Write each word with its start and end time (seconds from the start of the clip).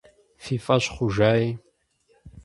Фи 0.43 0.55
фӀэщ 0.65 0.83
хъужаи. 0.93 1.45